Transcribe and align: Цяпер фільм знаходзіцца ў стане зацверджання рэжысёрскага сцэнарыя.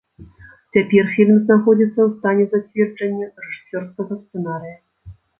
Цяпер 0.75 1.09
фільм 1.17 1.35
знаходзіцца 1.41 1.95
ў 2.03 2.07
стане 2.15 2.43
зацверджання 2.53 3.27
рэжысёрскага 3.43 4.17
сцэнарыя. 4.23 4.75